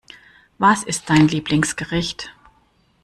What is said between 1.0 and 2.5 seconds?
dein Lieblingsgericht?